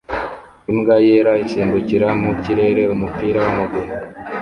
[0.71, 3.93] Imbwa yera isimbukira mu kirere umupira wamaguru